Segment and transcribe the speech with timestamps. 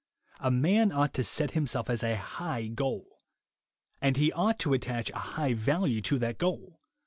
[0.39, 3.19] A man ought to set himself a high goal,
[4.01, 6.79] and he ought to attach a high value to that goal.